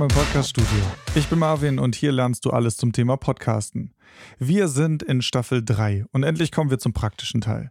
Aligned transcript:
willkommen 0.00 0.18
im 0.18 0.26
Podcast-Studio. 0.26 0.78
Ich 1.14 1.26
bin 1.28 1.38
Marvin 1.38 1.78
und 1.78 1.94
hier 1.94 2.10
lernst 2.10 2.46
du 2.46 2.50
alles 2.50 2.78
zum 2.78 2.92
Thema 2.92 3.18
Podcasten. 3.18 3.92
Wir 4.38 4.68
sind 4.68 5.02
in 5.02 5.20
Staffel 5.20 5.62
3 5.62 6.06
und 6.12 6.22
endlich 6.22 6.52
kommen 6.52 6.70
wir 6.70 6.78
zum 6.78 6.94
praktischen 6.94 7.42
Teil. 7.42 7.70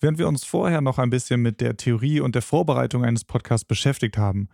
Während 0.00 0.18
wir 0.18 0.26
uns 0.26 0.44
vorher 0.44 0.80
noch 0.80 0.98
ein 0.98 1.10
bisschen 1.10 1.40
mit 1.40 1.60
der 1.60 1.76
Theorie 1.76 2.18
und 2.20 2.34
der 2.34 2.42
Vorbereitung 2.42 3.04
eines 3.04 3.24
Podcasts 3.24 3.64
beschäftigt 3.64 4.18
haben, 4.18 4.48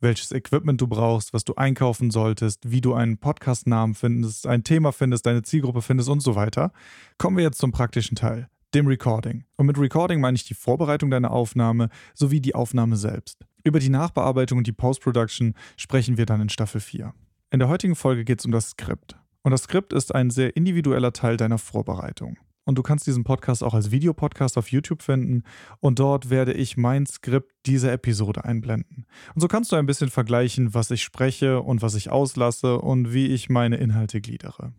welches 0.00 0.32
Equipment 0.32 0.80
du 0.80 0.86
brauchst, 0.86 1.34
was 1.34 1.44
du 1.44 1.54
einkaufen 1.54 2.10
solltest, 2.10 2.70
wie 2.70 2.80
du 2.80 2.94
einen 2.94 3.18
Podcast-Namen 3.18 3.94
findest, 3.94 4.46
ein 4.46 4.64
Thema 4.64 4.92
findest, 4.92 5.26
deine 5.26 5.42
Zielgruppe 5.42 5.82
findest 5.82 6.08
und 6.08 6.20
so 6.20 6.34
weiter, 6.34 6.72
kommen 7.18 7.36
wir 7.36 7.44
jetzt 7.44 7.58
zum 7.58 7.72
praktischen 7.72 8.16
Teil, 8.16 8.48
dem 8.72 8.86
Recording. 8.86 9.44
Und 9.56 9.66
mit 9.66 9.76
Recording 9.76 10.20
meine 10.20 10.36
ich 10.36 10.44
die 10.44 10.54
Vorbereitung 10.54 11.10
deiner 11.10 11.30
Aufnahme 11.30 11.90
sowie 12.14 12.40
die 12.40 12.54
Aufnahme 12.54 12.96
selbst. 12.96 13.44
Über 13.62 13.78
die 13.78 13.90
Nachbearbeitung 13.90 14.58
und 14.58 14.66
die 14.66 14.72
Post-Production 14.72 15.54
sprechen 15.76 16.16
wir 16.16 16.26
dann 16.26 16.40
in 16.40 16.48
Staffel 16.48 16.80
4. 16.80 17.12
In 17.50 17.58
der 17.58 17.68
heutigen 17.68 17.94
Folge 17.94 18.24
geht 18.24 18.40
es 18.40 18.46
um 18.46 18.52
das 18.52 18.70
Skript. 18.70 19.16
Und 19.42 19.50
das 19.52 19.64
Skript 19.64 19.92
ist 19.92 20.14
ein 20.14 20.30
sehr 20.30 20.56
individueller 20.56 21.12
Teil 21.12 21.36
deiner 21.36 21.58
Vorbereitung. 21.58 22.38
Und 22.64 22.76
du 22.76 22.82
kannst 22.82 23.06
diesen 23.06 23.24
Podcast 23.24 23.64
auch 23.64 23.74
als 23.74 23.90
Videopodcast 23.90 24.56
auf 24.56 24.70
YouTube 24.70 25.02
finden. 25.02 25.42
Und 25.80 25.98
dort 25.98 26.30
werde 26.30 26.52
ich 26.52 26.76
mein 26.76 27.06
Skript 27.06 27.52
dieser 27.66 27.92
Episode 27.92 28.44
einblenden. 28.44 29.06
Und 29.34 29.40
so 29.40 29.48
kannst 29.48 29.72
du 29.72 29.76
ein 29.76 29.86
bisschen 29.86 30.10
vergleichen, 30.10 30.72
was 30.72 30.90
ich 30.90 31.02
spreche 31.02 31.60
und 31.60 31.82
was 31.82 31.94
ich 31.94 32.10
auslasse 32.10 32.78
und 32.78 33.12
wie 33.12 33.26
ich 33.26 33.48
meine 33.48 33.76
Inhalte 33.76 34.20
gliedere. 34.20 34.72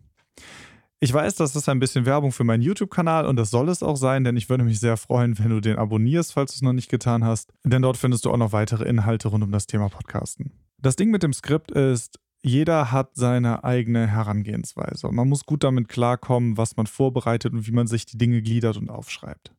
Ich 1.04 1.12
weiß, 1.12 1.34
das 1.34 1.56
ist 1.56 1.68
ein 1.68 1.80
bisschen 1.80 2.06
Werbung 2.06 2.30
für 2.30 2.44
meinen 2.44 2.62
YouTube-Kanal 2.62 3.26
und 3.26 3.34
das 3.34 3.50
soll 3.50 3.68
es 3.70 3.82
auch 3.82 3.96
sein, 3.96 4.22
denn 4.22 4.36
ich 4.36 4.48
würde 4.48 4.62
mich 4.62 4.78
sehr 4.78 4.96
freuen, 4.96 5.36
wenn 5.36 5.48
du 5.48 5.60
den 5.60 5.74
abonnierst, 5.74 6.32
falls 6.32 6.52
du 6.52 6.58
es 6.58 6.62
noch 6.62 6.72
nicht 6.72 6.88
getan 6.88 7.24
hast. 7.24 7.52
Denn 7.64 7.82
dort 7.82 7.96
findest 7.96 8.24
du 8.24 8.30
auch 8.30 8.36
noch 8.36 8.52
weitere 8.52 8.84
Inhalte 8.84 9.26
rund 9.26 9.42
um 9.42 9.50
das 9.50 9.66
Thema 9.66 9.88
Podcasten. 9.88 10.52
Das 10.78 10.94
Ding 10.94 11.10
mit 11.10 11.24
dem 11.24 11.32
Skript 11.32 11.72
ist, 11.72 12.20
jeder 12.44 12.92
hat 12.92 13.16
seine 13.16 13.64
eigene 13.64 14.06
Herangehensweise. 14.06 15.08
Man 15.10 15.28
muss 15.28 15.44
gut 15.44 15.64
damit 15.64 15.88
klarkommen, 15.88 16.56
was 16.56 16.76
man 16.76 16.86
vorbereitet 16.86 17.52
und 17.52 17.66
wie 17.66 17.72
man 17.72 17.88
sich 17.88 18.06
die 18.06 18.16
Dinge 18.16 18.40
gliedert 18.40 18.76
und 18.76 18.88
aufschreibt. 18.88 19.50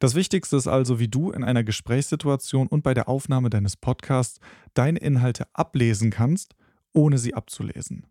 Das 0.00 0.16
Wichtigste 0.16 0.56
ist 0.56 0.66
also, 0.66 0.98
wie 0.98 1.06
du 1.06 1.30
in 1.30 1.44
einer 1.44 1.62
Gesprächssituation 1.62 2.66
und 2.66 2.82
bei 2.82 2.92
der 2.92 3.08
Aufnahme 3.08 3.50
deines 3.50 3.76
Podcasts 3.76 4.40
deine 4.74 4.98
Inhalte 4.98 5.46
ablesen 5.52 6.10
kannst, 6.10 6.56
ohne 6.92 7.18
sie 7.18 7.34
abzulesen. 7.34 8.04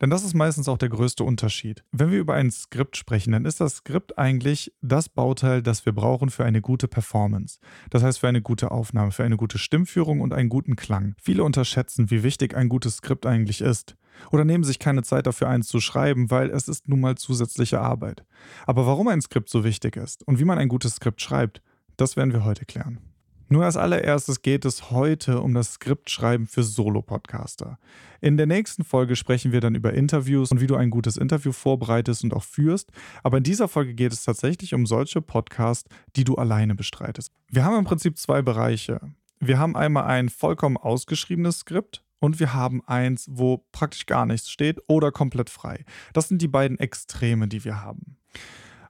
Denn 0.00 0.10
das 0.10 0.24
ist 0.24 0.34
meistens 0.34 0.68
auch 0.68 0.78
der 0.78 0.88
größte 0.88 1.24
Unterschied. 1.24 1.84
Wenn 1.92 2.10
wir 2.10 2.18
über 2.18 2.34
ein 2.34 2.50
Skript 2.50 2.96
sprechen, 2.96 3.32
dann 3.32 3.44
ist 3.44 3.60
das 3.60 3.76
Skript 3.76 4.18
eigentlich 4.18 4.72
das 4.82 5.08
Bauteil, 5.08 5.62
das 5.62 5.86
wir 5.86 5.92
brauchen 5.92 6.30
für 6.30 6.44
eine 6.44 6.60
gute 6.60 6.88
Performance. 6.88 7.58
Das 7.90 8.02
heißt 8.02 8.18
für 8.18 8.28
eine 8.28 8.42
gute 8.42 8.70
Aufnahme, 8.70 9.12
für 9.12 9.24
eine 9.24 9.36
gute 9.36 9.58
Stimmführung 9.58 10.20
und 10.20 10.32
einen 10.32 10.48
guten 10.48 10.76
Klang. 10.76 11.14
Viele 11.20 11.44
unterschätzen, 11.44 12.10
wie 12.10 12.22
wichtig 12.22 12.54
ein 12.54 12.68
gutes 12.68 12.96
Skript 12.96 13.26
eigentlich 13.26 13.60
ist. 13.60 13.96
Oder 14.30 14.44
nehmen 14.44 14.64
sich 14.64 14.78
keine 14.78 15.02
Zeit 15.02 15.26
dafür, 15.26 15.48
eins 15.48 15.68
zu 15.68 15.80
schreiben, 15.80 16.30
weil 16.30 16.50
es 16.50 16.68
ist 16.68 16.88
nun 16.88 17.00
mal 17.00 17.16
zusätzliche 17.16 17.80
Arbeit. 17.80 18.24
Aber 18.66 18.86
warum 18.86 19.08
ein 19.08 19.20
Skript 19.20 19.48
so 19.48 19.64
wichtig 19.64 19.96
ist 19.96 20.26
und 20.26 20.38
wie 20.38 20.44
man 20.44 20.58
ein 20.58 20.68
gutes 20.68 20.96
Skript 20.96 21.20
schreibt, 21.20 21.62
das 21.96 22.16
werden 22.16 22.32
wir 22.32 22.44
heute 22.44 22.64
klären. 22.64 23.00
Nur 23.48 23.64
als 23.64 23.76
allererstes 23.76 24.42
geht 24.42 24.64
es 24.64 24.90
heute 24.90 25.40
um 25.40 25.54
das 25.54 25.74
Skriptschreiben 25.74 26.48
für 26.48 26.64
Solo-Podcaster. 26.64 27.78
In 28.20 28.36
der 28.36 28.46
nächsten 28.46 28.82
Folge 28.82 29.14
sprechen 29.14 29.52
wir 29.52 29.60
dann 29.60 29.76
über 29.76 29.94
Interviews 29.94 30.50
und 30.50 30.60
wie 30.60 30.66
du 30.66 30.74
ein 30.74 30.90
gutes 30.90 31.16
Interview 31.16 31.52
vorbereitest 31.52 32.24
und 32.24 32.34
auch 32.34 32.42
führst. 32.42 32.90
Aber 33.22 33.36
in 33.38 33.44
dieser 33.44 33.68
Folge 33.68 33.94
geht 33.94 34.12
es 34.12 34.24
tatsächlich 34.24 34.74
um 34.74 34.84
solche 34.84 35.22
Podcasts, 35.22 35.88
die 36.16 36.24
du 36.24 36.34
alleine 36.34 36.74
bestreitest. 36.74 37.30
Wir 37.48 37.64
haben 37.64 37.78
im 37.78 37.84
Prinzip 37.84 38.18
zwei 38.18 38.42
Bereiche. 38.42 39.00
Wir 39.38 39.60
haben 39.60 39.76
einmal 39.76 40.06
ein 40.06 40.28
vollkommen 40.28 40.76
ausgeschriebenes 40.76 41.60
Skript 41.60 42.02
und 42.18 42.40
wir 42.40 42.52
haben 42.52 42.82
eins, 42.86 43.28
wo 43.30 43.64
praktisch 43.70 44.06
gar 44.06 44.26
nichts 44.26 44.50
steht 44.50 44.80
oder 44.88 45.12
komplett 45.12 45.50
frei. 45.50 45.84
Das 46.12 46.26
sind 46.26 46.42
die 46.42 46.48
beiden 46.48 46.80
Extreme, 46.80 47.46
die 47.46 47.64
wir 47.64 47.84
haben. 47.84 48.16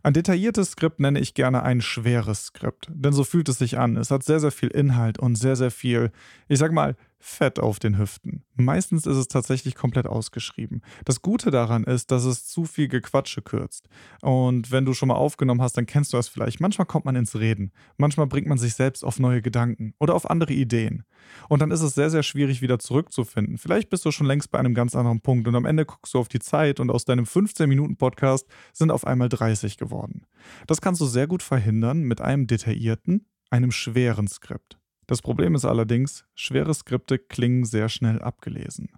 Ein 0.06 0.12
detailliertes 0.12 0.70
Skript 0.70 1.00
nenne 1.00 1.18
ich 1.18 1.34
gerne 1.34 1.64
ein 1.64 1.80
schweres 1.80 2.46
Skript, 2.46 2.86
denn 2.94 3.12
so 3.12 3.24
fühlt 3.24 3.48
es 3.48 3.58
sich 3.58 3.76
an. 3.76 3.96
Es 3.96 4.12
hat 4.12 4.22
sehr, 4.22 4.38
sehr 4.38 4.52
viel 4.52 4.68
Inhalt 4.68 5.18
und 5.18 5.34
sehr, 5.34 5.56
sehr 5.56 5.72
viel, 5.72 6.12
ich 6.46 6.60
sag 6.60 6.70
mal, 6.70 6.94
Fett 7.18 7.58
auf 7.58 7.78
den 7.78 7.98
Hüften. 7.98 8.44
Meistens 8.54 9.06
ist 9.06 9.16
es 9.16 9.28
tatsächlich 9.28 9.74
komplett 9.74 10.06
ausgeschrieben. 10.06 10.82
Das 11.04 11.22
Gute 11.22 11.50
daran 11.50 11.84
ist, 11.84 12.10
dass 12.10 12.24
es 12.24 12.46
zu 12.46 12.64
viel 12.64 12.88
Gequatsche 12.88 13.42
kürzt. 13.42 13.88
Und 14.22 14.70
wenn 14.70 14.84
du 14.84 14.92
schon 14.92 15.08
mal 15.08 15.14
aufgenommen 15.14 15.62
hast, 15.62 15.76
dann 15.76 15.86
kennst 15.86 16.12
du 16.12 16.18
das 16.18 16.28
vielleicht. 16.28 16.60
Manchmal 16.60 16.86
kommt 16.86 17.04
man 17.04 17.16
ins 17.16 17.34
Reden. 17.36 17.72
Manchmal 17.96 18.26
bringt 18.26 18.46
man 18.46 18.58
sich 18.58 18.74
selbst 18.74 19.04
auf 19.04 19.18
neue 19.18 19.42
Gedanken 19.42 19.94
oder 19.98 20.14
auf 20.14 20.28
andere 20.28 20.52
Ideen. 20.52 21.04
Und 21.48 21.62
dann 21.62 21.70
ist 21.70 21.82
es 21.82 21.94
sehr, 21.94 22.10
sehr 22.10 22.22
schwierig, 22.22 22.62
wieder 22.62 22.78
zurückzufinden. 22.78 23.58
Vielleicht 23.58 23.90
bist 23.90 24.04
du 24.04 24.10
schon 24.10 24.26
längst 24.26 24.50
bei 24.50 24.58
einem 24.58 24.74
ganz 24.74 24.94
anderen 24.94 25.20
Punkt 25.20 25.48
und 25.48 25.54
am 25.54 25.64
Ende 25.64 25.84
guckst 25.84 26.14
du 26.14 26.18
auf 26.18 26.28
die 26.28 26.38
Zeit 26.38 26.80
und 26.80 26.90
aus 26.90 27.04
deinem 27.04 27.24
15-Minuten-Podcast 27.24 28.46
sind 28.72 28.90
auf 28.90 29.06
einmal 29.06 29.28
30 29.28 29.78
geworden. 29.78 30.26
Das 30.66 30.80
kannst 30.80 31.00
du 31.00 31.06
sehr 31.06 31.26
gut 31.26 31.42
verhindern 31.42 32.02
mit 32.02 32.20
einem 32.20 32.46
detaillierten, 32.46 33.26
einem 33.50 33.72
schweren 33.72 34.28
Skript. 34.28 34.78
Das 35.06 35.22
Problem 35.22 35.54
ist 35.54 35.64
allerdings, 35.64 36.24
schwere 36.34 36.74
Skripte 36.74 37.18
klingen 37.18 37.64
sehr 37.64 37.88
schnell 37.88 38.20
abgelesen. 38.20 38.90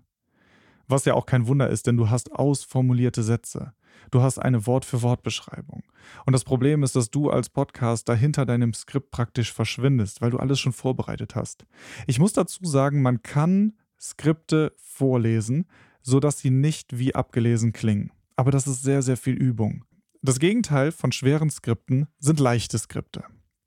Was 0.87 1.05
ja 1.05 1.13
auch 1.13 1.27
kein 1.27 1.47
Wunder 1.47 1.69
ist, 1.69 1.87
denn 1.87 1.99
du 1.99 2.09
hast 2.09 2.33
ausformulierte 2.33 3.23
Sätze. 3.23 3.75
Du 4.11 4.23
hast 4.23 4.39
eine 4.39 4.67
Wort-für-Wort-Beschreibung. 4.67 5.83
Und 6.25 6.33
das 6.33 6.45
Problem 6.45 6.83
ist, 6.83 6.97
dass 6.97 7.11
du 7.11 7.31
als 7.31 7.51
Podcast 7.51 8.09
dahinter 8.09 8.47
deinem 8.47 8.73
Skript 8.73 9.11
praktisch 9.11 9.53
verschwindest, 9.53 10.23
weil 10.23 10.31
du 10.31 10.39
alles 10.39 10.59
schon 10.61 10.73
vorbereitet 10.73 11.35
hast. 11.35 11.67
Ich 12.07 12.19
muss 12.19 12.33
dazu 12.33 12.65
sagen, 12.65 13.03
man 13.03 13.23
kann 13.23 13.75
Skripte 14.01 14.73
vorlesen, 14.77 15.67
sodass 16.01 16.39
sie 16.39 16.51
nicht 16.51 16.99
wie 16.99 17.15
abgelesen 17.15 17.73
klingen. 17.73 18.11
Aber 18.37 18.51
das 18.51 18.67
ist 18.67 18.83
sehr, 18.83 19.03
sehr 19.03 19.19
viel 19.19 19.35
Übung. 19.35 19.85
Das 20.23 20.39
Gegenteil 20.39 20.91
von 20.91 21.13
schweren 21.13 21.51
Skripten 21.51 22.07
sind 22.19 22.41
leichte 22.41 22.79
Skripte. 22.79 23.25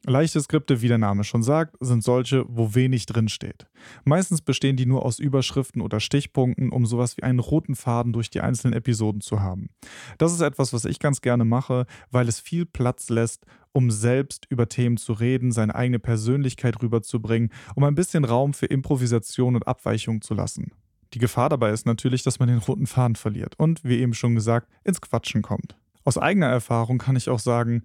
Leichte 0.08 0.42
Skripte, 0.42 0.82
wie 0.82 0.88
der 0.88 0.98
Name 0.98 1.24
schon 1.24 1.44
sagt, 1.44 1.76
sind 1.80 2.04
solche, 2.04 2.44
wo 2.48 2.74
wenig 2.74 3.06
drinsteht. 3.06 3.68
Meistens 4.04 4.42
bestehen 4.42 4.76
die 4.76 4.88
nur 4.88 5.06
aus 5.06 5.20
Überschriften 5.20 5.80
oder 5.80 6.00
Stichpunkten, 6.00 6.72
um 6.72 6.88
sowas 6.88 7.18
wie 7.18 7.24
einen 7.24 7.38
roten 7.38 7.76
Faden 7.76 8.12
durch 8.12 8.32
die 8.32 8.42
einzelnen 8.42 8.74
Episoden 8.74 9.22
zu 9.22 9.42
haben. 9.42 9.70
Das 10.18 10.34
ist 10.34 10.42
etwas, 10.42 10.74
was 10.74 10.86
ich 10.86 10.98
ganz 10.98 11.22
gerne 11.22 11.46
mache, 11.46 11.86
weil 12.10 12.28
es 12.28 12.40
viel 12.40 12.66
Platz 12.66 13.10
lässt, 13.10 13.46
um 13.74 13.92
selbst 13.92 14.48
über 14.50 14.68
Themen 14.68 14.98
zu 14.98 15.14
reden, 15.14 15.52
seine 15.52 15.76
eigene 15.76 16.00
Persönlichkeit 16.00 16.82
rüberzubringen, 16.82 17.52
um 17.76 17.84
ein 17.84 17.96
bisschen 17.96 18.26
Raum 18.26 18.56
für 18.56 18.66
Improvisation 18.66 19.56
und 19.56 19.68
Abweichung 19.68 20.24
zu 20.24 20.34
lassen. 20.34 20.72
Die 21.14 21.20
Gefahr 21.20 21.50
dabei 21.50 21.72
ist 21.72 21.86
natürlich, 21.86 22.24
dass 22.24 22.40
man 22.40 22.48
den 22.48 22.58
roten 22.58 22.88
Faden 22.88 23.16
verliert 23.16 23.54
und, 23.60 23.84
wie 23.84 24.00
eben 24.00 24.16
schon 24.16 24.34
gesagt, 24.34 24.68
ins 24.84 25.00
Quatschen 25.00 25.44
kommt. 25.44 25.78
Aus 26.04 26.18
eigener 26.18 26.48
Erfahrung 26.48 26.98
kann 26.98 27.16
ich 27.16 27.30
auch 27.30 27.40
sagen, 27.40 27.84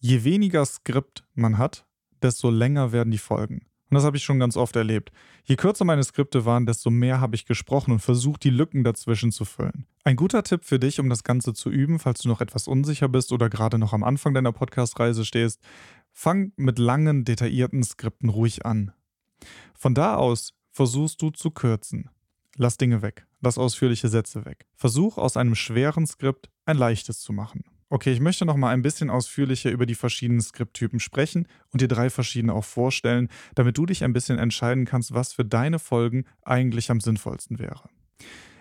je 0.00 0.24
weniger 0.24 0.64
Skript 0.64 1.24
man 1.34 1.58
hat, 1.58 1.86
desto 2.22 2.50
länger 2.50 2.92
werden 2.92 3.10
die 3.10 3.18
Folgen. 3.18 3.68
Und 3.90 3.94
das 3.94 4.04
habe 4.04 4.18
ich 4.18 4.24
schon 4.24 4.38
ganz 4.38 4.56
oft 4.56 4.76
erlebt. 4.76 5.12
Je 5.44 5.56
kürzer 5.56 5.84
meine 5.84 6.04
Skripte 6.04 6.44
waren, 6.44 6.66
desto 6.66 6.90
mehr 6.90 7.20
habe 7.20 7.34
ich 7.34 7.46
gesprochen 7.46 7.92
und 7.92 8.00
versucht, 8.00 8.44
die 8.44 8.50
Lücken 8.50 8.84
dazwischen 8.84 9.32
zu 9.32 9.46
füllen. 9.46 9.86
Ein 10.04 10.16
guter 10.16 10.42
Tipp 10.42 10.64
für 10.64 10.78
dich, 10.78 11.00
um 11.00 11.08
das 11.08 11.24
Ganze 11.24 11.54
zu 11.54 11.70
üben, 11.70 11.98
falls 11.98 12.20
du 12.20 12.28
noch 12.28 12.42
etwas 12.42 12.68
unsicher 12.68 13.08
bist 13.08 13.32
oder 13.32 13.48
gerade 13.48 13.78
noch 13.78 13.94
am 13.94 14.04
Anfang 14.04 14.34
deiner 14.34 14.52
Podcast-Reise 14.52 15.24
stehst, 15.24 15.62
fang 16.12 16.52
mit 16.56 16.78
langen, 16.78 17.24
detaillierten 17.24 17.82
Skripten 17.82 18.28
ruhig 18.28 18.66
an. 18.66 18.92
Von 19.74 19.94
da 19.94 20.16
aus 20.16 20.52
versuchst 20.70 21.22
du 21.22 21.30
zu 21.30 21.50
kürzen. 21.50 22.10
Lass 22.56 22.76
Dinge 22.76 23.00
weg, 23.00 23.26
lass 23.40 23.56
ausführliche 23.56 24.08
Sätze 24.08 24.44
weg. 24.44 24.66
Versuch 24.74 25.16
aus 25.16 25.36
einem 25.36 25.54
schweren 25.54 26.06
Skript 26.06 26.50
ein 26.66 26.76
leichtes 26.76 27.20
zu 27.20 27.32
machen. 27.32 27.64
Okay, 27.90 28.12
ich 28.12 28.20
möchte 28.20 28.44
noch 28.44 28.56
mal 28.56 28.70
ein 28.70 28.82
bisschen 28.82 29.08
ausführlicher 29.08 29.70
über 29.70 29.86
die 29.86 29.94
verschiedenen 29.94 30.42
Skripttypen 30.42 31.00
sprechen 31.00 31.48
und 31.72 31.80
dir 31.80 31.88
drei 31.88 32.10
verschiedene 32.10 32.52
auch 32.52 32.64
vorstellen, 32.64 33.28
damit 33.54 33.78
du 33.78 33.86
dich 33.86 34.04
ein 34.04 34.12
bisschen 34.12 34.38
entscheiden 34.38 34.84
kannst, 34.84 35.14
was 35.14 35.32
für 35.32 35.44
deine 35.44 35.78
Folgen 35.78 36.26
eigentlich 36.44 36.90
am 36.90 37.00
sinnvollsten 37.00 37.58
wäre. 37.58 37.88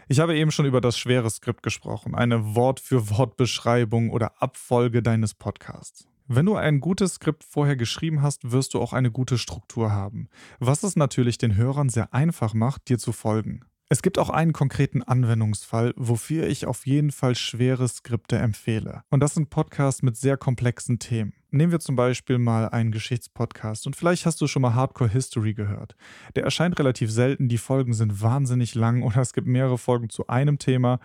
Ich 0.07 0.21
habe 0.21 0.37
eben 0.37 0.51
schon 0.51 0.65
über 0.65 0.79
das 0.79 0.97
schwere 0.97 1.29
Skript 1.29 1.61
gesprochen, 1.61 2.15
eine 2.15 2.55
Wort-für-Wort-Beschreibung 2.55 4.11
oder 4.11 4.41
Abfolge 4.41 5.03
deines 5.03 5.33
Podcasts. 5.33 6.07
Wenn 6.29 6.45
du 6.45 6.55
ein 6.55 6.79
gutes 6.79 7.15
Skript 7.15 7.43
vorher 7.43 7.75
geschrieben 7.75 8.21
hast, 8.21 8.51
wirst 8.51 8.73
du 8.73 8.81
auch 8.81 8.93
eine 8.93 9.11
gute 9.11 9.37
Struktur 9.37 9.91
haben, 9.91 10.29
was 10.59 10.83
es 10.83 10.95
natürlich 10.95 11.37
den 11.37 11.55
Hörern 11.55 11.89
sehr 11.89 12.13
einfach 12.13 12.53
macht, 12.53 12.87
dir 12.87 12.97
zu 12.97 13.11
folgen. 13.11 13.65
Es 13.89 14.01
gibt 14.01 14.19
auch 14.19 14.29
einen 14.29 14.51
konkreten 14.51 15.01
Anwendungsfall, 15.01 15.93
wofür 15.95 16.45
ich 16.47 16.65
auf 16.65 16.85
jeden 16.85 17.11
Fall 17.11 17.35
schwere 17.35 17.87
Skripte 17.87 18.37
empfehle. 18.37 19.03
Und 19.09 19.21
das 19.21 19.35
sind 19.35 19.49
Podcasts 19.49 20.03
mit 20.03 20.17
sehr 20.17 20.35
komplexen 20.35 20.99
Themen. 20.99 21.31
Nehmen 21.51 21.71
wir 21.71 21.79
zum 21.79 21.95
Beispiel 21.95 22.37
mal 22.37 22.67
einen 22.67 22.91
Geschichtspodcast 22.91 23.87
und 23.87 23.95
vielleicht 23.95 24.25
hast 24.25 24.41
du 24.41 24.47
schon 24.47 24.61
mal 24.61 24.73
Hardcore 24.73 25.09
History 25.09 25.53
gehört. 25.53 25.95
Der 26.35 26.43
erscheint 26.43 26.77
relativ 26.77 27.09
selten, 27.09 27.47
die 27.47 27.57
Folgen 27.57 27.93
sind 27.93 28.21
wahnsinnig 28.21 28.75
lang 28.75 29.03
oder 29.03 29.21
es 29.21 29.31
gibt 29.31 29.47
mehrere 29.47 29.77
Folgen 29.77 30.09
zu 30.09 30.27
einem 30.27 30.59
Thema. 30.59 30.99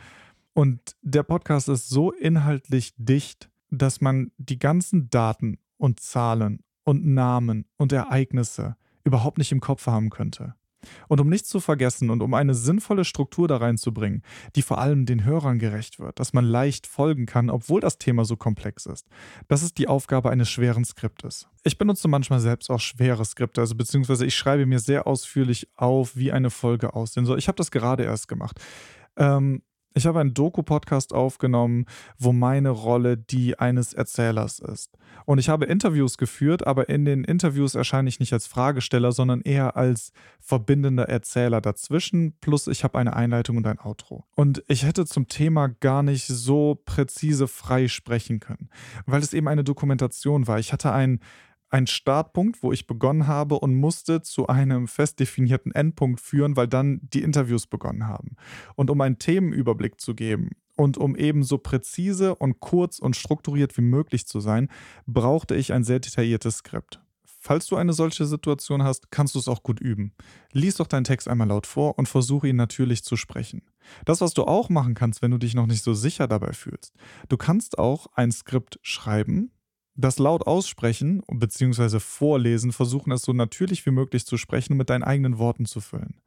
Und 0.52 0.96
der 1.02 1.22
Podcast 1.22 1.68
ist 1.68 1.88
so 1.88 2.10
inhaltlich 2.10 2.94
dicht, 2.96 3.48
dass 3.70 4.00
man 4.00 4.32
die 4.38 4.58
ganzen 4.58 5.08
Daten 5.08 5.58
und 5.76 6.00
Zahlen 6.00 6.64
und 6.82 7.06
Namen 7.06 7.66
und 7.76 7.92
Ereignisse 7.92 8.74
überhaupt 9.04 9.38
nicht 9.38 9.52
im 9.52 9.60
Kopf 9.60 9.86
haben 9.86 10.10
könnte. 10.10 10.56
Und 11.08 11.20
um 11.20 11.28
nichts 11.28 11.48
zu 11.48 11.60
vergessen 11.60 12.10
und 12.10 12.22
um 12.22 12.34
eine 12.34 12.54
sinnvolle 12.54 13.04
Struktur 13.04 13.48
da 13.48 13.58
reinzubringen, 13.58 14.22
die 14.56 14.62
vor 14.62 14.78
allem 14.78 15.06
den 15.06 15.24
Hörern 15.24 15.58
gerecht 15.58 15.98
wird, 15.98 16.18
dass 16.18 16.32
man 16.32 16.44
leicht 16.44 16.86
folgen 16.86 17.26
kann, 17.26 17.50
obwohl 17.50 17.80
das 17.80 17.98
Thema 17.98 18.24
so 18.24 18.36
komplex 18.36 18.86
ist. 18.86 19.06
Das 19.48 19.62
ist 19.62 19.78
die 19.78 19.88
Aufgabe 19.88 20.30
eines 20.30 20.50
schweren 20.50 20.84
Skriptes. 20.84 21.48
Ich 21.64 21.78
benutze 21.78 22.08
manchmal 22.08 22.40
selbst 22.40 22.70
auch 22.70 22.80
schwere 22.80 23.24
Skripte, 23.24 23.60
also 23.60 23.74
beziehungsweise 23.74 24.26
ich 24.26 24.34
schreibe 24.34 24.66
mir 24.66 24.80
sehr 24.80 25.06
ausführlich 25.06 25.68
auf, 25.76 26.16
wie 26.16 26.32
eine 26.32 26.50
Folge 26.50 26.94
aussehen 26.94 27.26
soll. 27.26 27.38
Ich 27.38 27.48
habe 27.48 27.56
das 27.56 27.70
gerade 27.70 28.04
erst 28.04 28.28
gemacht. 28.28 28.60
Ähm, 29.16 29.62
ich 29.94 30.06
habe 30.06 30.20
einen 30.20 30.34
Doku-Podcast 30.34 31.12
aufgenommen, 31.12 31.86
wo 32.18 32.32
meine 32.32 32.70
Rolle 32.70 33.16
die 33.16 33.58
eines 33.58 33.92
Erzählers 33.92 34.58
ist. 34.58 34.96
Und 35.24 35.38
ich 35.38 35.48
habe 35.48 35.66
Interviews 35.66 36.18
geführt, 36.18 36.66
aber 36.66 36.88
in 36.88 37.04
den 37.04 37.24
Interviews 37.24 37.74
erscheine 37.74 38.08
ich 38.08 38.20
nicht 38.20 38.32
als 38.32 38.46
Fragesteller, 38.46 39.12
sondern 39.12 39.40
eher 39.42 39.76
als 39.76 40.12
verbindender 40.40 41.08
Erzähler 41.08 41.60
dazwischen. 41.60 42.34
Plus 42.40 42.66
ich 42.66 42.84
habe 42.84 42.98
eine 42.98 43.14
Einleitung 43.14 43.56
und 43.56 43.66
ein 43.66 43.78
Outro. 43.78 44.24
Und 44.34 44.64
ich 44.68 44.84
hätte 44.84 45.04
zum 45.06 45.28
Thema 45.28 45.68
gar 45.68 46.02
nicht 46.02 46.26
so 46.26 46.80
präzise 46.84 47.48
frei 47.48 47.88
sprechen 47.88 48.40
können, 48.40 48.68
weil 49.06 49.22
es 49.22 49.32
eben 49.32 49.48
eine 49.48 49.64
Dokumentation 49.64 50.46
war. 50.46 50.58
Ich 50.58 50.72
hatte 50.72 50.92
ein 50.92 51.20
ein 51.72 51.86
Startpunkt, 51.86 52.62
wo 52.62 52.72
ich 52.72 52.86
begonnen 52.86 53.26
habe 53.26 53.58
und 53.58 53.74
musste 53.74 54.22
zu 54.22 54.46
einem 54.46 54.88
fest 54.88 55.18
definierten 55.20 55.72
Endpunkt 55.72 56.20
führen, 56.20 56.56
weil 56.56 56.68
dann 56.68 57.00
die 57.02 57.22
Interviews 57.22 57.66
begonnen 57.66 58.06
haben. 58.06 58.36
Und 58.76 58.90
um 58.90 59.00
einen 59.00 59.18
Themenüberblick 59.18 60.00
zu 60.00 60.14
geben 60.14 60.50
und 60.76 60.98
um 60.98 61.16
eben 61.16 61.42
so 61.42 61.58
präzise 61.58 62.34
und 62.34 62.60
kurz 62.60 62.98
und 62.98 63.16
strukturiert 63.16 63.76
wie 63.78 63.82
möglich 63.82 64.26
zu 64.26 64.40
sein, 64.40 64.68
brauchte 65.06 65.54
ich 65.54 65.72
ein 65.72 65.84
sehr 65.84 66.00
detailliertes 66.00 66.58
Skript. 66.58 67.00
Falls 67.24 67.66
du 67.66 67.74
eine 67.74 67.92
solche 67.92 68.24
Situation 68.26 68.84
hast, 68.84 69.10
kannst 69.10 69.34
du 69.34 69.40
es 69.40 69.48
auch 69.48 69.64
gut 69.64 69.80
üben. 69.80 70.12
Lies 70.52 70.76
doch 70.76 70.86
deinen 70.86 71.02
Text 71.02 71.26
einmal 71.26 71.48
laut 71.48 71.66
vor 71.66 71.98
und 71.98 72.08
versuche 72.08 72.46
ihn 72.46 72.54
natürlich 72.54 73.02
zu 73.02 73.16
sprechen. 73.16 73.62
Das, 74.04 74.20
was 74.20 74.32
du 74.32 74.44
auch 74.44 74.68
machen 74.68 74.94
kannst, 74.94 75.22
wenn 75.22 75.32
du 75.32 75.38
dich 75.38 75.54
noch 75.54 75.66
nicht 75.66 75.82
so 75.82 75.92
sicher 75.92 76.28
dabei 76.28 76.52
fühlst, 76.52 76.94
du 77.28 77.36
kannst 77.36 77.78
auch 77.78 78.06
ein 78.14 78.30
Skript 78.30 78.78
schreiben, 78.82 79.50
das 79.94 80.18
laut 80.18 80.46
aussprechen 80.46 81.22
bzw. 81.28 82.00
vorlesen, 82.00 82.72
versuchen 82.72 83.12
es 83.12 83.22
so 83.22 83.32
natürlich 83.32 83.84
wie 83.86 83.90
möglich 83.90 84.26
zu 84.26 84.36
sprechen 84.36 84.72
und 84.72 84.78
mit 84.78 84.90
deinen 84.90 85.02
eigenen 85.02 85.38
Worten 85.38 85.66
zu 85.66 85.80
füllen. 85.80 86.20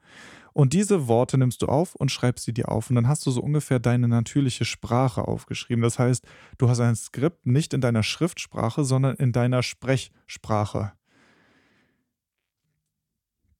Und 0.53 0.71
diese 0.71 1.07
Worte 1.09 1.37
nimmst 1.37 1.61
du 1.63 1.65
auf 1.65 1.95
und 1.95 2.11
schreibst 2.11 2.45
sie 2.45 2.53
dir 2.53 2.69
auf. 2.69 2.89
Und 2.89 2.95
dann 2.95 3.09
hast 3.09 3.25
du 3.25 3.31
so 3.31 3.41
ungefähr 3.41 3.79
deine 3.79 4.07
natürliche 4.07 4.63
Sprache 4.63 5.27
aufgeschrieben. 5.27 5.81
Das 5.81 5.99
heißt, 5.99 6.25
du 6.57 6.69
hast 6.69 6.79
ein 6.79 6.95
Skript 6.95 7.45
nicht 7.45 7.73
in 7.73 7.81
deiner 7.81 8.03
Schriftsprache, 8.03 8.85
sondern 8.85 9.17
in 9.17 9.33
deiner 9.33 9.63
Sprechsprache. 9.63 10.93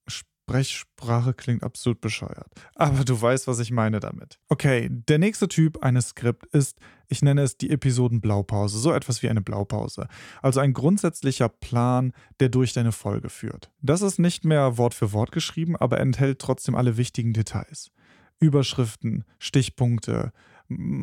Sprechsprache 0.08 1.34
klingt 1.34 1.64
absolut 1.64 2.00
bescheuert. 2.00 2.50
Aber 2.76 3.04
du 3.04 3.20
weißt, 3.20 3.46
was 3.46 3.58
ich 3.58 3.72
meine 3.72 4.00
damit. 4.00 4.38
Okay, 4.48 4.88
der 4.90 5.18
nächste 5.18 5.48
Typ 5.48 5.82
eines 5.82 6.10
Skript 6.10 6.46
ist, 6.46 6.78
ich 7.08 7.22
nenne 7.22 7.42
es 7.42 7.56
die 7.56 7.70
Episoden-Blaupause, 7.70 8.78
so 8.78 8.92
etwas 8.92 9.22
wie 9.22 9.28
eine 9.28 9.42
Blaupause. 9.42 10.08
Also 10.42 10.60
ein 10.60 10.72
grundsätzlicher 10.72 11.48
Plan, 11.48 12.12
der 12.40 12.48
durch 12.48 12.72
deine 12.72 12.92
Folge 12.92 13.28
führt. 13.28 13.70
Das 13.82 14.02
ist 14.02 14.18
nicht 14.18 14.44
mehr 14.44 14.78
Wort 14.78 14.94
für 14.94 15.12
Wort 15.12 15.32
geschrieben, 15.32 15.76
aber 15.76 16.00
enthält 16.00 16.38
trotzdem 16.38 16.74
alle 16.74 16.96
wichtigen 16.96 17.32
Details. 17.32 17.90
Überschriften, 18.38 19.24
Stichpunkte, 19.38 20.32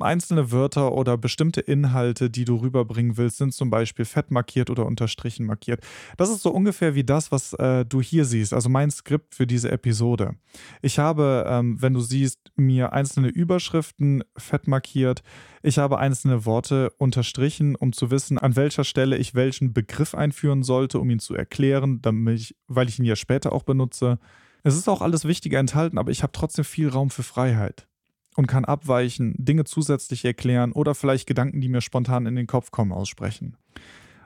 Einzelne 0.02 0.52
Wörter 0.52 0.92
oder 0.92 1.18
bestimmte 1.18 1.62
Inhalte, 1.62 2.30
die 2.30 2.46
du 2.46 2.58
rüberbringen 2.58 3.18
willst, 3.18 3.38
sind 3.38 3.54
zum 3.54 3.70
Beispiel 3.70 4.06
fett 4.06 4.32
markiert 4.32 4.70
oder 4.70 4.86
unterstrichen 4.86 5.46
markiert. 5.46 5.82
Das 6.18 6.30
ist 6.30 6.42
so 6.42 6.52
ungefähr 6.52 6.96
wie 6.96 7.04
das, 7.04 7.32
was 7.32 7.54
äh, 7.54 7.86
du 7.86 8.02
hier 8.02 8.26
siehst, 8.26 8.54
also 8.54 8.70
mein 8.70 8.92
Skript 8.92 9.36
für 9.36 9.48
diese 9.48 9.72
Episode. 9.72 10.36
Ich 10.82 11.00
habe, 11.00 11.46
ähm, 11.48 11.82
wenn 11.82 11.94
du 11.94 12.02
siehst, 12.02 12.52
mir 12.56 12.94
einzelne 12.94 13.30
Überschriften 13.30 14.24
fett 14.38 14.68
markiert. 14.68 15.24
Ich 15.62 15.78
habe 15.78 15.98
einzelne 15.98 16.46
Worte 16.46 16.92
unterstrichen, 16.98 17.76
um 17.76 17.94
zu 17.94 18.12
wissen, 18.12 18.38
an 18.38 18.56
welcher 18.56 18.84
Stelle 18.84 19.18
ich 19.18 19.34
welchen 19.34 19.74
Begriff 19.74 20.14
einführen 20.14 20.64
sollte, 20.64 21.00
um 21.00 21.10
ihn 21.10 21.20
zu 21.20 21.36
erklären, 21.36 22.02
damit 22.02 22.40
ich, 22.40 22.56
weil 22.68 22.90
ich 22.90 23.00
ihn 23.00 23.06
ja 23.06 23.16
später 23.16 23.54
auch 23.54 23.64
benutze. 23.64 24.20
Es 24.64 24.76
ist 24.76 24.90
auch 24.90 25.02
alles 25.02 25.26
Wichtige 25.26 25.58
enthalten, 25.58 25.98
aber 25.98 26.12
ich 26.12 26.24
habe 26.24 26.34
trotzdem 26.34 26.66
viel 26.66 26.90
Raum 26.90 27.10
für 27.10 27.24
Freiheit 27.24 27.88
und 28.36 28.48
kann 28.48 28.66
abweichen, 28.66 29.36
Dinge 29.38 29.64
zusätzlich 29.64 30.26
erklären 30.26 30.72
oder 30.72 30.96
vielleicht 30.96 31.28
Gedanken, 31.28 31.62
die 31.62 31.70
mir 31.70 31.82
spontan 31.82 32.26
in 32.26 32.36
den 32.36 32.48
Kopf 32.48 32.72
kommen, 32.72 32.92
aussprechen. 32.92 33.58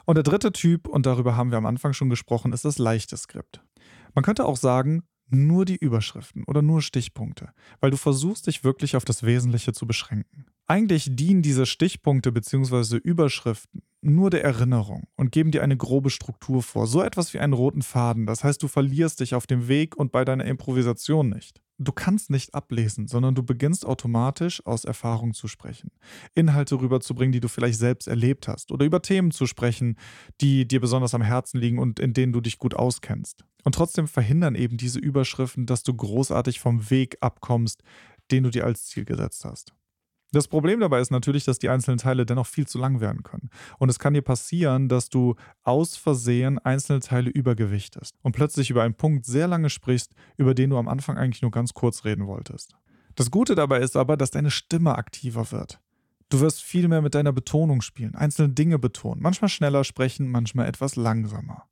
Und 0.06 0.16
der 0.16 0.24
dritte 0.24 0.54
Typ, 0.54 0.88
und 0.88 1.06
darüber 1.06 1.36
haben 1.36 1.52
wir 1.52 1.58
am 1.58 1.66
Anfang 1.66 1.94
schon 1.94 2.10
gesprochen, 2.10 2.54
ist 2.54 2.66
das 2.66 2.78
leichte 2.78 3.18
Skript. 3.18 3.62
Man 4.16 4.24
könnte 4.24 4.46
auch 4.46 4.58
sagen, 4.58 5.04
nur 5.30 5.66
die 5.66 5.76
Überschriften 5.76 6.44
oder 6.46 6.62
nur 6.62 6.82
Stichpunkte, 6.82 7.50
weil 7.80 7.92
du 7.92 7.98
versuchst 7.98 8.48
dich 8.48 8.64
wirklich 8.64 8.96
auf 8.96 9.06
das 9.06 9.24
Wesentliche 9.24 9.74
zu 9.74 9.86
beschränken. 9.86 10.46
Eigentlich 10.68 11.10
dienen 11.12 11.42
diese 11.42 11.66
Stichpunkte 11.66 12.32
bzw. 12.32 12.98
Überschriften 12.98 13.84
nur 14.02 14.30
der 14.30 14.44
Erinnerung 14.44 15.08
und 15.16 15.32
geben 15.32 15.52
dir 15.52 15.64
eine 15.64 15.78
grobe 15.78 16.10
Struktur 16.10 16.64
vor, 16.64 16.88
so 16.88 17.02
etwas 17.02 17.34
wie 17.34 17.40
einen 17.40 17.54
roten 17.54 17.82
Faden. 17.82 18.26
Das 18.26 18.44
heißt, 18.44 18.62
du 18.62 18.68
verlierst 18.68 19.20
dich 19.20 19.36
auf 19.36 19.48
dem 19.48 19.68
Weg 19.68 19.96
und 19.98 20.12
bei 20.12 20.24
deiner 20.24 20.46
Improvisation 20.46 21.30
nicht. 21.30 21.62
Du 21.80 21.92
kannst 21.92 22.32
nicht 22.32 22.56
ablesen, 22.56 23.08
sondern 23.08 23.36
du 23.36 23.44
beginnst 23.44 23.86
automatisch 23.86 24.66
aus 24.66 24.84
Erfahrung 24.84 25.36
zu 25.36 25.48
sprechen, 25.48 25.92
Inhalte 26.34 26.82
rüberzubringen, 26.82 27.32
die 27.32 27.40
du 27.40 27.50
vielleicht 27.50 27.78
selbst 27.78 28.08
erlebt 28.08 28.48
hast, 28.48 28.72
oder 28.72 28.84
über 28.84 29.04
Themen 29.04 29.30
zu 29.30 29.46
sprechen, 29.46 29.96
die 30.42 30.68
dir 30.68 30.82
besonders 30.82 31.14
am 31.14 31.22
Herzen 31.22 31.60
liegen 31.60 31.78
und 31.78 32.00
in 32.00 32.14
denen 32.14 32.34
du 32.34 32.42
dich 32.42 32.58
gut 32.58 32.74
auskennst. 32.74 33.46
Und 33.64 33.76
trotzdem 33.76 34.08
verhindern 34.08 34.56
eben 34.56 34.78
diese 34.78 34.98
Überschriften, 34.98 35.68
dass 35.68 35.84
du 35.84 35.94
großartig 35.94 36.60
vom 36.60 36.90
Weg 36.90 37.18
abkommst, 37.22 37.84
den 38.32 38.44
du 38.44 38.50
dir 38.50 38.66
als 38.66 38.88
Ziel 38.88 39.06
gesetzt 39.06 39.46
hast. 39.46 39.74
Das 40.32 40.48
Problem 40.48 40.82
dabei 40.82 41.00
ist 41.00 41.10
natürlich, 41.10 41.46
dass 41.46 41.58
die 41.58 41.70
einzelnen 41.70 42.00
Teile 42.00 42.26
dennoch 42.26 42.48
viel 42.48 42.68
zu 42.68 42.78
lang 42.78 43.00
werden 43.00 43.24
können. 43.24 43.50
Und 43.80 43.90
es 43.90 43.98
kann 43.98 44.14
dir 44.14 44.22
passieren, 44.22 44.90
dass 44.90 45.10
du 45.10 45.36
aus 45.64 45.96
Versehen 45.96 46.60
einzelne 46.60 47.00
Teile 47.00 47.30
übergewichtest 47.30 48.14
und 48.24 48.36
plötzlich 48.36 48.70
über 48.70 48.84
einen 48.84 48.96
Punkt 48.96 49.26
sehr 49.26 49.48
lange 49.48 49.70
sprichst, 49.70 50.14
über 50.36 50.54
den 50.54 50.70
du 50.70 50.78
am 50.78 50.90
Anfang 50.90 51.18
eigentlich 51.18 51.42
nur 51.42 51.52
ganz 51.52 51.74
kurz 51.74 52.04
reden 52.04 52.28
wolltest. 52.28 52.76
Das 53.16 53.32
Gute 53.32 53.56
dabei 53.56 53.80
ist 53.80 53.96
aber, 53.96 54.18
dass 54.18 54.32
deine 54.32 54.52
Stimme 54.52 54.96
aktiver 54.96 55.52
wird. 55.52 55.80
Du 56.30 56.42
wirst 56.42 56.62
viel 56.62 56.90
mehr 56.90 57.02
mit 57.02 57.16
deiner 57.16 57.32
Betonung 57.32 57.82
spielen, 57.82 58.14
einzelne 58.14 58.50
Dinge 58.50 58.80
betonen, 58.80 59.22
manchmal 59.22 59.48
schneller 59.48 59.86
sprechen, 59.86 60.30
manchmal 60.30 60.68
etwas 60.68 60.98
langsamer 60.98 61.64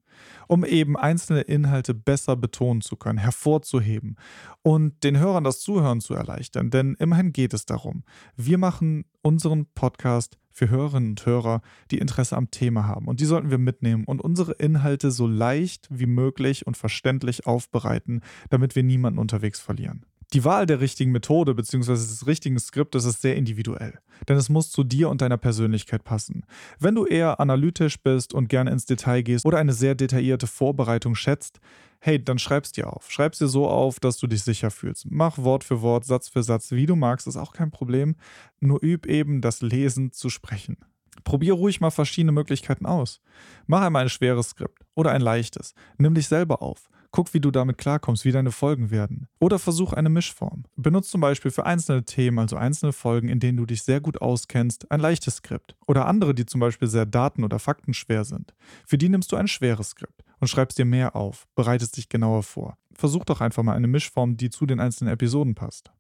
um 0.47 0.65
eben 0.65 0.97
einzelne 0.97 1.41
Inhalte 1.41 1.93
besser 1.93 2.35
betonen 2.35 2.81
zu 2.81 2.95
können, 2.95 3.17
hervorzuheben 3.17 4.17
und 4.61 5.03
den 5.03 5.17
Hörern 5.17 5.43
das 5.43 5.59
Zuhören 5.59 6.01
zu 6.01 6.13
erleichtern. 6.13 6.69
Denn 6.69 6.95
immerhin 6.99 7.33
geht 7.33 7.53
es 7.53 7.65
darum. 7.65 8.03
Wir 8.35 8.57
machen 8.57 9.05
unseren 9.21 9.65
Podcast 9.73 10.37
für 10.55 10.69
Hörerinnen 10.69 11.09
und 11.11 11.25
Hörer, 11.25 11.61
die 11.91 11.97
Interesse 11.97 12.37
am 12.37 12.49
Thema 12.49 12.87
haben. 12.87 13.07
Und 13.07 13.19
die 13.19 13.25
sollten 13.25 13.49
wir 13.49 13.57
mitnehmen 13.57 14.05
und 14.05 14.21
unsere 14.21 14.53
Inhalte 14.53 15.11
so 15.11 15.27
leicht 15.27 15.87
wie 15.91 16.05
möglich 16.05 16.65
und 16.65 16.77
verständlich 16.77 17.45
aufbereiten, 17.45 18.21
damit 18.49 18.75
wir 18.75 18.83
niemanden 18.83 19.19
unterwegs 19.19 19.59
verlieren. 19.59 20.05
Die 20.33 20.43
Wahl 20.43 20.65
der 20.65 20.79
richtigen 20.79 21.11
Methode 21.11 21.53
bzw. 21.53 21.93
des 21.93 22.27
richtigen 22.27 22.59
Skriptes 22.59 23.05
ist 23.05 23.21
sehr 23.21 23.35
individuell, 23.35 23.99
denn 24.27 24.37
es 24.37 24.49
muss 24.49 24.71
zu 24.71 24.83
dir 24.83 25.09
und 25.09 25.21
deiner 25.21 25.37
Persönlichkeit 25.37 26.03
passen. 26.03 26.45
Wenn 26.79 26.95
du 26.95 27.05
eher 27.05 27.39
analytisch 27.39 28.01
bist 28.01 28.33
und 28.33 28.49
gerne 28.49 28.71
ins 28.71 28.85
Detail 28.85 29.21
gehst 29.21 29.45
oder 29.45 29.59
eine 29.59 29.73
sehr 29.73 29.95
detaillierte 29.95 30.47
Vorbereitung 30.47 31.15
schätzt, 31.15 31.59
hey, 31.99 32.23
dann 32.23 32.39
schreib's 32.39 32.71
dir 32.71 32.91
auf. 32.91 33.09
Schreib's 33.11 33.39
dir 33.39 33.47
so 33.47 33.67
auf, 33.67 33.99
dass 33.99 34.17
du 34.17 34.27
dich 34.27 34.43
sicher 34.43 34.71
fühlst. 34.71 35.07
Mach 35.09 35.37
Wort 35.37 35.63
für 35.63 35.81
Wort, 35.81 36.05
Satz 36.05 36.27
für 36.27 36.43
Satz, 36.43 36.71
wie 36.71 36.85
du 36.85 36.95
magst, 36.95 37.27
ist 37.27 37.37
auch 37.37 37.53
kein 37.53 37.71
Problem. 37.71 38.15
Nur 38.59 38.83
üb 38.83 39.05
eben 39.05 39.41
das 39.41 39.61
Lesen 39.61 40.11
zu 40.11 40.29
sprechen. 40.29 40.77
Probier 41.23 41.53
ruhig 41.53 41.81
mal 41.81 41.91
verschiedene 41.91 42.31
Möglichkeiten 42.31 42.85
aus. 42.85 43.21
Mach 43.67 43.81
einmal 43.81 44.03
ein 44.03 44.09
schweres 44.09 44.49
Skript 44.49 44.85
oder 44.93 45.11
ein 45.11 45.21
leichtes. 45.21 45.73
Nimm 45.97 46.13
dich 46.13 46.27
selber 46.27 46.61
auf. 46.61 46.89
Guck, 47.11 47.33
wie 47.33 47.39
du 47.39 47.51
damit 47.51 47.77
klarkommst, 47.77 48.25
wie 48.25 48.31
deine 48.31 48.51
Folgen 48.51 48.91
werden. 48.91 49.27
Oder 49.39 49.59
versuch 49.59 49.93
eine 49.93 50.09
Mischform. 50.09 50.65
Benutze 50.75 51.11
zum 51.11 51.21
Beispiel 51.21 51.51
für 51.51 51.65
einzelne 51.65 52.03
Themen, 52.03 52.39
also 52.39 52.55
einzelne 52.55 52.93
Folgen, 52.93 53.29
in 53.29 53.39
denen 53.39 53.57
du 53.57 53.65
dich 53.65 53.83
sehr 53.83 54.01
gut 54.01 54.21
auskennst, 54.21 54.91
ein 54.91 54.99
leichtes 54.99 55.37
Skript. 55.37 55.75
Oder 55.87 56.07
andere, 56.07 56.33
die 56.33 56.45
zum 56.45 56.59
Beispiel 56.59 56.87
sehr 56.87 57.05
daten- 57.05 57.43
oder 57.43 57.59
faktenschwer 57.59 58.25
sind. 58.25 58.53
Für 58.85 58.97
die 58.97 59.09
nimmst 59.09 59.31
du 59.31 59.35
ein 59.35 59.47
schweres 59.47 59.89
Skript 59.89 60.23
und 60.39 60.47
schreibst 60.47 60.77
dir 60.77 60.85
mehr 60.85 61.15
auf, 61.15 61.47
bereitest 61.55 61.97
dich 61.97 62.09
genauer 62.09 62.43
vor. 62.43 62.77
Versuch 62.93 63.25
doch 63.25 63.41
einfach 63.41 63.63
mal 63.63 63.75
eine 63.75 63.87
Mischform, 63.87 64.37
die 64.37 64.49
zu 64.49 64.65
den 64.65 64.79
einzelnen 64.79 65.13
Episoden 65.13 65.55
passt. 65.55 65.91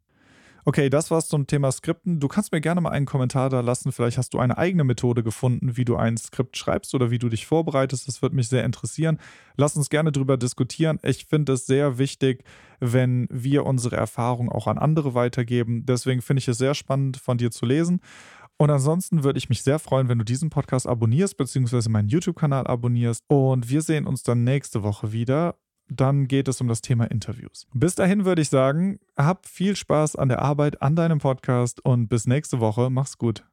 Okay, 0.67 0.89
das 0.89 1.11
war's 1.11 1.27
zum 1.27 1.45
Thema 1.45 1.71
Skripten. 1.71 2.19
Du 2.19 2.27
kannst 2.27 2.51
mir 2.51 2.59
gerne 2.59 2.81
mal 2.81 2.89
einen 2.89 3.05
Kommentar 3.05 3.51
da 3.51 3.59
lassen. 3.59 3.91
Vielleicht 3.91 4.17
hast 4.17 4.33
du 4.33 4.39
eine 4.39 4.57
eigene 4.57 4.83
Methode 4.83 5.21
gefunden, 5.21 5.77
wie 5.77 5.85
du 5.85 5.95
ein 5.95 6.17
Skript 6.17 6.57
schreibst 6.57 6.95
oder 6.95 7.11
wie 7.11 7.19
du 7.19 7.29
dich 7.29 7.45
vorbereitest. 7.45 8.07
Das 8.07 8.23
würde 8.23 8.35
mich 8.35 8.49
sehr 8.49 8.63
interessieren. 8.63 9.19
Lass 9.57 9.77
uns 9.77 9.91
gerne 9.91 10.11
darüber 10.11 10.37
diskutieren. 10.37 10.97
Ich 11.03 11.27
finde 11.27 11.53
es 11.53 11.67
sehr 11.67 11.99
wichtig, 11.99 12.43
wenn 12.79 13.27
wir 13.29 13.63
unsere 13.63 13.95
Erfahrungen 13.97 14.49
auch 14.49 14.65
an 14.65 14.79
andere 14.79 15.13
weitergeben. 15.13 15.85
Deswegen 15.85 16.23
finde 16.23 16.39
ich 16.39 16.47
es 16.47 16.57
sehr 16.57 16.73
spannend, 16.73 17.17
von 17.17 17.37
dir 17.37 17.51
zu 17.51 17.67
lesen. 17.67 18.01
Und 18.57 18.71
ansonsten 18.71 19.23
würde 19.23 19.37
ich 19.37 19.49
mich 19.49 19.61
sehr 19.61 19.77
freuen, 19.77 20.09
wenn 20.09 20.17
du 20.17 20.25
diesen 20.25 20.49
Podcast 20.49 20.87
abonnierst, 20.87 21.37
beziehungsweise 21.37 21.89
meinen 21.89 22.07
YouTube-Kanal 22.07 22.65
abonnierst. 22.65 23.21
Und 23.27 23.69
wir 23.69 23.83
sehen 23.83 24.07
uns 24.07 24.23
dann 24.23 24.43
nächste 24.43 24.81
Woche 24.81 25.11
wieder 25.11 25.57
dann 25.87 26.27
geht 26.27 26.47
es 26.47 26.61
um 26.61 26.67
das 26.67 26.81
Thema 26.81 27.05
Interviews. 27.05 27.67
Bis 27.73 27.95
dahin 27.95 28.25
würde 28.25 28.41
ich 28.41 28.49
sagen, 28.49 28.99
hab 29.17 29.45
viel 29.45 29.75
Spaß 29.75 30.15
an 30.15 30.29
der 30.29 30.41
Arbeit 30.41 30.81
an 30.81 30.95
deinem 30.95 31.19
Podcast 31.19 31.83
und 31.83 32.07
bis 32.07 32.27
nächste 32.27 32.59
Woche. 32.59 32.89
Mach's 32.89 33.17
gut. 33.17 33.43